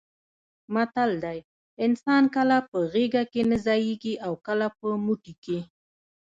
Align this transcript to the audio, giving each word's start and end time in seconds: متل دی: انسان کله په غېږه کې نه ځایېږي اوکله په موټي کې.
متل 0.73 1.11
دی: 1.23 1.37
انسان 1.85 2.23
کله 2.35 2.57
په 2.69 2.77
غېږه 2.93 3.23
کې 3.31 3.41
نه 3.49 3.57
ځایېږي 3.65 4.13
اوکله 4.27 4.67
په 4.79 4.87
موټي 5.05 5.33
کې. 5.43 5.59